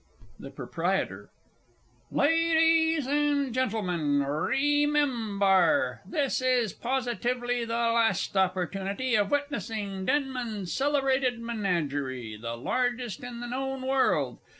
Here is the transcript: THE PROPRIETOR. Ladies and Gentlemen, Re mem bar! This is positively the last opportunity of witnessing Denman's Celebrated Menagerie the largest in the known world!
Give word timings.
THE 0.39 0.49
PROPRIETOR. 0.49 1.29
Ladies 2.11 3.05
and 3.05 3.53
Gentlemen, 3.53 4.23
Re 4.23 4.87
mem 4.87 5.37
bar! 5.37 6.01
This 6.07 6.41
is 6.41 6.73
positively 6.73 7.65
the 7.65 7.73
last 7.75 8.35
opportunity 8.35 9.13
of 9.13 9.29
witnessing 9.29 10.05
Denman's 10.05 10.73
Celebrated 10.73 11.39
Menagerie 11.39 12.35
the 12.35 12.55
largest 12.57 13.23
in 13.23 13.41
the 13.41 13.47
known 13.47 13.83
world! 13.83 14.39